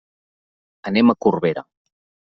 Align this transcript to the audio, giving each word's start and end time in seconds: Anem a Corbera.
Anem 0.93 1.15
a 1.15 1.19
Corbera. 1.27 1.69